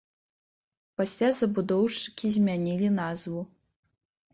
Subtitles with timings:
[1.01, 3.41] Пасля забудоўшчыкі змянілі назву.